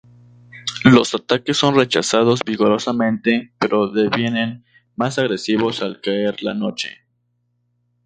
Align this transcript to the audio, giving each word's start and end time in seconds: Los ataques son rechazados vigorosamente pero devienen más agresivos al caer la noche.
Los 0.83 1.13
ataques 1.13 1.57
son 1.57 1.75
rechazados 1.75 2.39
vigorosamente 2.43 3.53
pero 3.59 3.89
devienen 3.91 4.65
más 4.95 5.19
agresivos 5.19 5.83
al 5.83 6.01
caer 6.01 6.41
la 6.41 6.55
noche. 6.55 7.03